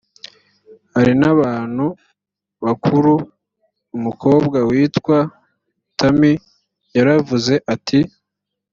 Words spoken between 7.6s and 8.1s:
ati